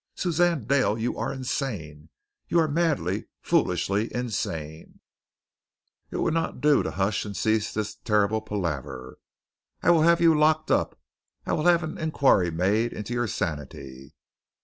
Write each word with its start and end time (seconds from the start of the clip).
Suzanne 0.15 0.63
Dale, 0.65 0.97
you 0.97 1.15
are 1.19 1.31
insane. 1.31 2.09
You 2.47 2.57
are 2.59 2.67
madly, 2.67 3.27
foolishly 3.39 4.11
insane. 4.11 4.99
If 6.07 6.13
you 6.13 6.25
do 6.25 6.31
not 6.31 6.93
hush 6.95 7.23
and 7.23 7.37
cease 7.37 7.71
this 7.71 7.93
terrible 8.03 8.41
palaver, 8.41 9.19
I 9.83 9.91
will 9.91 10.01
have 10.01 10.19
you 10.19 10.35
locked 10.35 10.71
up. 10.71 10.99
I 11.45 11.53
will 11.53 11.65
have 11.67 11.83
an 11.83 11.99
inquiry 11.99 12.49
made 12.49 12.93
into 12.93 13.13
your 13.13 13.27
sanity. 13.27 14.15